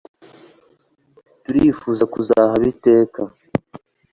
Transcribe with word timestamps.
turifuza 1.43 2.03
kuzahaba 2.13 2.65
iteka 2.73 3.21